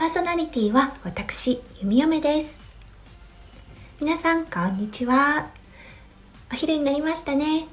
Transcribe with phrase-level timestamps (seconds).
[0.00, 2.58] パーソナリティは私、弓嫁です。
[4.00, 5.50] 皆さん、こんにちは。
[6.50, 7.66] お昼になりましたね。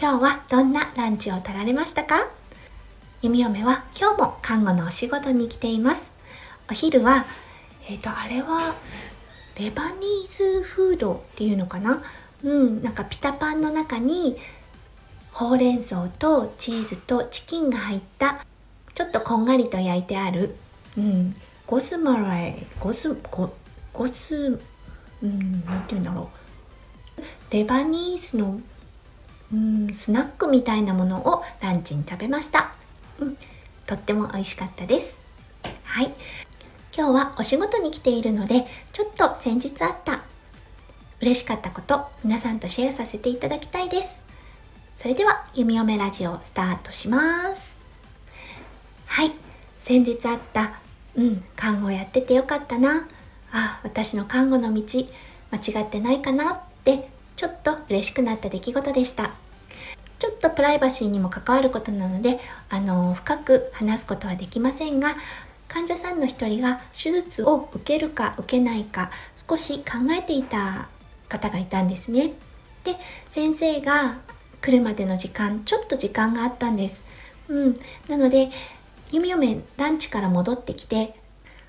[0.00, 2.30] 今日はどんなランチを取られましたか？
[3.20, 6.10] 弓嫁は今日も看護のお仕事に来ています。
[6.70, 7.26] お昼は、
[7.86, 8.74] えっ、ー、と、あれは、
[9.58, 12.02] レバニーズフードっていうのかな？
[12.44, 14.38] うん、なんかピタパンの中に
[15.32, 18.42] ほうれん草とチーズとチキンが入った
[18.94, 20.56] ちょっとこんがりと焼いてある
[20.94, 21.34] うん、
[21.72, 23.50] ゴスマライゴスゴ
[23.94, 24.60] ゴス
[25.22, 26.28] うんなんて言うんだろ
[27.16, 27.22] う。
[27.50, 28.60] レバニーズの
[29.50, 32.74] うんスナックみたいなものをランチに食べました、
[33.18, 33.38] うん、
[33.86, 35.18] とっても美味しかったです。
[35.84, 36.12] はい。
[36.94, 40.24] 今日はお仕事に来ているのでちょっと先日あった
[41.22, 44.20] 嬉しかったこと皆さんとシェアさせていただきたいです。
[44.98, 47.78] それでは弓嫁ラジオスタートします。
[49.06, 49.32] はい。
[49.80, 50.81] 先日あった
[51.16, 53.08] うん看護やっててよかったな。
[53.52, 54.82] あ私の看護の道
[55.50, 59.32] 間違ってないかなってちょっと嬉しくなった出来事でした。
[60.18, 62.38] ちょっとプライバシーにも関わることなので
[62.70, 65.16] あの深く話すことはできませんが
[65.66, 70.88] 患者さんの一人が手術を受けるか受けないか少し考えていた
[71.28, 72.34] 方がいたんですね。
[72.84, 72.96] で
[73.28, 74.18] 先生が
[74.60, 77.02] 来るまでの時間ちょっと時間があったんです。
[77.48, 78.50] うんなので
[79.12, 81.14] 弓嫁ランチから戻ってきて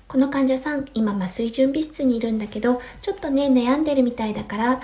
[0.08, 4.82] この患者さん今麻酔準備室にいるんだけどちょっとね悩んでるみたいだから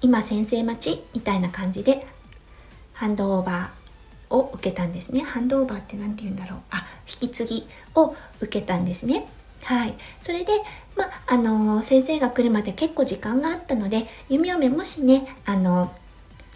[0.00, 2.06] 今先生待ちみたいな感じで
[2.92, 5.20] ハンドオーバーを受けたんですね。
[5.20, 6.58] ハンドオーバーって何て言うんだろう。
[6.70, 9.26] あ引き継ぎを受けたんですね。
[9.62, 9.94] はい。
[10.20, 10.52] それで
[10.96, 15.92] まああの先生が来るまで結構時間があったので弓嫁もしねあの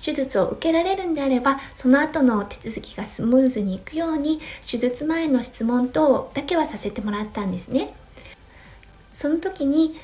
[0.02, 7.92] 手術を受けられるんであればその後の手続きがスムーズにいくように手術前の質問等だけはさせてもらったんですね。
[9.12, 9.98] その時に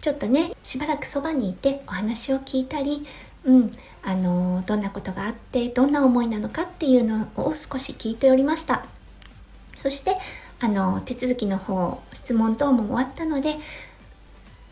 [0.00, 3.06] ちょっとねしばらくそばにいてお話を聞いたり
[3.44, 3.72] うん
[4.02, 8.84] あのどんなことがあってどんな思いなのかっていうのを少し聞いておりました。
[9.82, 10.16] そして
[10.60, 13.56] あの手続きの方質問等も終わったので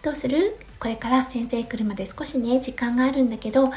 [0.03, 0.57] どうする？
[0.79, 3.71] これから先生来るまで少しね時間があるんだけど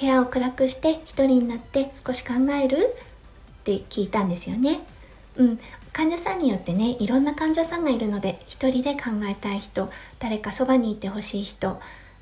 [0.00, 2.76] 部屋を暗くして一人になって少し考える？
[2.78, 4.80] って聞いたんですよね。
[5.36, 5.58] うん、
[5.92, 11.80] 患者さんによってねいろんな患者さんがいるので一人で考えたい人誰かそばにいてほしい人、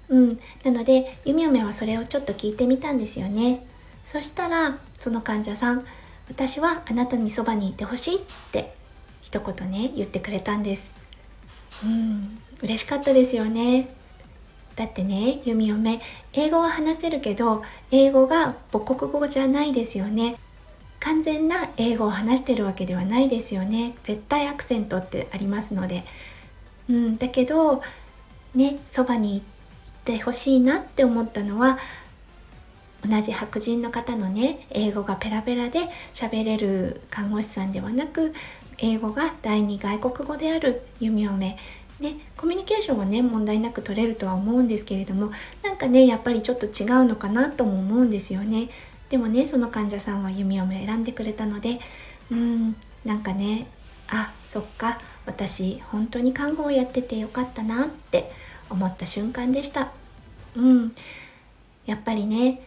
[0.09, 3.67] うん、なのでゆみおめはそれをちょっと聞いてみたんですよね。
[4.05, 5.85] そしたらその患者さん
[6.29, 8.19] 私はあなたにそばにいてほしいっ
[8.53, 8.75] て
[9.23, 10.95] 一言ね言ってくれたんです。
[11.85, 12.39] うん。
[12.63, 13.89] 嬉しかったですよね。
[14.77, 16.01] だってね弓嫁
[16.35, 20.37] 英語は話せるけど英語が母国語じゃないですよね。
[21.01, 23.95] 完全な英語を話してるわけではないですよね。
[24.05, 26.05] 絶対アクセントってありますので。
[26.89, 27.83] うんだけど
[28.55, 29.45] ねそばに行っ
[30.05, 31.79] てほしいなって思ったのは
[33.05, 35.81] 同じ白人の方のね英語がペラペラで
[36.15, 38.35] 喋れる看護師さんではなく
[38.79, 41.57] 英語が第二外国語である弓嫁
[42.01, 45.31] ね、コミュニケーションはね問題なく取れるとは思うんですけれども
[45.63, 48.69] なんかねやっぱりちょっと違うのかなとも思うんですよね。
[49.09, 51.81] でもねその患者さんは弓嫁選んでくれたので
[52.31, 53.67] うんなんかね
[54.09, 58.31] あそっか私本当に看護をやっててよかったなって
[58.69, 59.93] 思った瞬間でした。
[60.57, 60.95] うん。
[61.87, 62.61] やっぱりね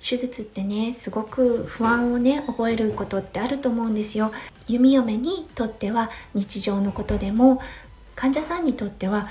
[0.00, 4.32] 手術ってねすごく不安をね覚えることってあると思うんですよ。
[4.66, 7.60] 弓嫁にとっては日常のことでも
[8.22, 9.26] 患者さんにとっては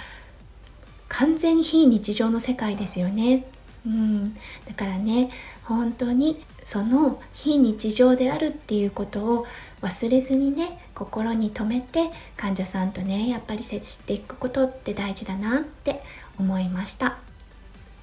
[1.08, 3.46] 完全非日常の世界ですよね。
[3.86, 5.30] うん、だからね
[5.64, 9.48] 本当にその非日常であるっていうことを
[9.82, 16.04] 忘れずにね心に留めて患者さんとねやっぱり接していくことって大事だなって
[16.38, 17.18] 思いました。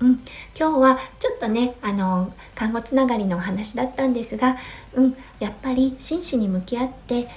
[0.00, 0.12] うん、
[0.58, 4.56] 今日はちょっとねあの看護つながりのお話だったんですが、
[4.94, 7.28] うん、やっぱり真摯に向き合って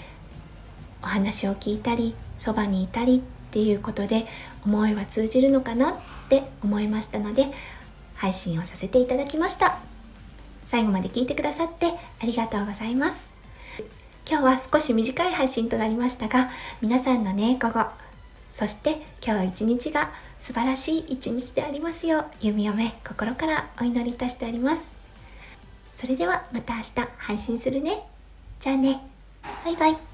[1.04, 3.22] お話を聞いたりそばにいたり
[3.52, 4.26] っていうことで
[4.66, 5.96] 思いは通じるのかなっ
[6.30, 7.48] て思いましたので
[8.16, 9.80] 配信をさせていただきました。
[10.66, 13.30] 最後まで聞いてくださってありがとうございます。
[14.26, 16.50] 今日は少し短い配信となりましたが
[16.82, 17.88] 皆さんのね午後
[18.54, 24.94] そして今日一日が素晴らしい一日でありますよう弓嫁心からお祈りいたしております。
[25.98, 28.02] それではまた明日配信するね。
[28.62, 29.02] じゃあね。
[29.66, 30.11] バイバイ。